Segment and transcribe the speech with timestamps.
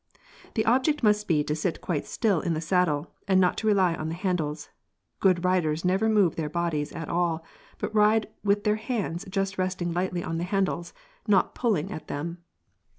[0.15, 0.19] p>
[0.55, 3.93] The object must be to sit quite still in the saddle, and not to rely
[3.93, 4.71] on the handles.
[5.19, 7.45] Good riders never move their bodies at all,
[7.77, 10.91] but ride with their hands just resting lightly on the handles,
[11.27, 12.39] not pulling at them.